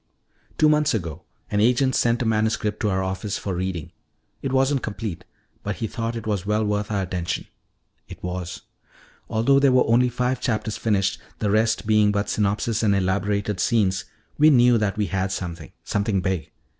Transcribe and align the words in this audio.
Two 0.57 0.67
months 0.67 0.95
ago 0.95 1.21
an 1.51 1.59
agent 1.59 1.93
sent 1.93 2.23
a 2.23 2.25
manuscript 2.25 2.79
to 2.79 2.89
our 2.89 3.03
office 3.03 3.37
for 3.37 3.53
reading. 3.53 3.91
It 4.41 4.51
wasn't 4.51 4.81
complete, 4.81 5.25
but 5.61 5.75
he 5.75 5.85
thought 5.85 6.15
it 6.15 6.25
was 6.25 6.43
well 6.43 6.65
worth 6.65 6.89
our 6.89 7.03
attention. 7.03 7.45
It 8.07 8.23
was. 8.23 8.63
"Although 9.29 9.59
there 9.59 9.71
were 9.71 9.85
only 9.85 10.09
five 10.09 10.41
chapters 10.41 10.75
finished, 10.75 11.21
the 11.37 11.51
rest 11.51 11.85
being 11.85 12.11
but 12.11 12.29
synopsis 12.31 12.81
and 12.81 12.95
elaborated 12.95 13.59
scenes, 13.59 14.05
we 14.39 14.49
knew 14.49 14.79
that 14.79 14.97
we 14.97 15.05
had 15.05 15.31
something 15.31 15.71
something 15.83 16.21
big. 16.21 16.49